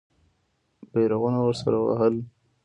بیرغونه 0.91 1.37
ورسره 1.41 1.77
وهل. 1.81 2.15